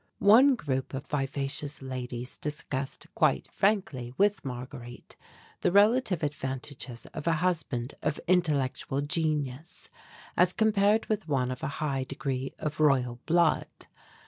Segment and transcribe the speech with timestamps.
[0.17, 5.15] One group of vivacious ladies discussed quite frankly with Marguerite
[5.59, 9.89] the relative advantages of a husband of intellectual genius
[10.35, 13.67] as compared with one of a high degree of royal blood.